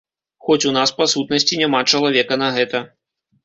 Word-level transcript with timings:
Хоць 0.47 0.65
у 0.69 0.71
нас 0.77 0.93
па 1.03 1.07
сутнасці 1.13 1.61
няма 1.63 1.85
чалавека 1.95 2.41
на 2.47 2.51
гэта. 2.61 2.87